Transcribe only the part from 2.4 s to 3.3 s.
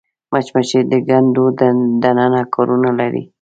کارونه لري